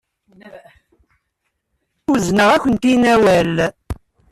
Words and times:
Uzneɣ-akent-in 2.11 3.03
awal. 3.13 3.55